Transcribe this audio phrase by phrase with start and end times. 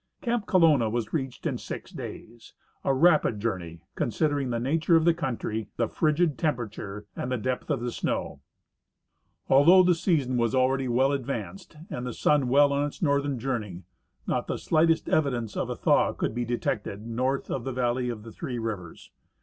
[0.23, 5.13] Camp Colonna Avas reached in six days, a rapid journey considering the nature of the
[5.13, 8.39] country, the frigid temperature and the depth of the snoAV.
[9.47, 13.83] Although the season was already Avell advanced and the sun Avell on his northern journey,
[14.25, 18.23] not the slightest evidence of a thaAv' could be detected north of the valley of
[18.23, 19.11] the Three Rivers.